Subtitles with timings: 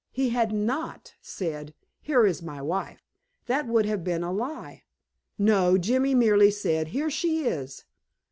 [0.11, 3.05] He had NOT said, "Here is my wife."
[3.45, 4.81] That would have been a lie.
[5.37, 7.83] No, Jimmy merely said, "Here she is."